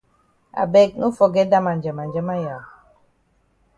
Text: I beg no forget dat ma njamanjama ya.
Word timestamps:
I 0.61 0.65
beg 0.73 0.89
no 0.99 1.07
forget 1.19 1.47
dat 1.51 1.63
ma 1.63 1.71
njamanjama 1.75 2.35
ya. 2.45 2.57